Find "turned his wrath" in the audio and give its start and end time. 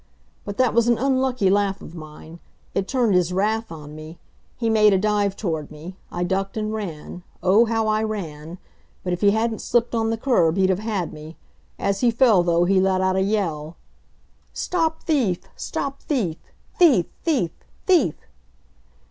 2.87-3.71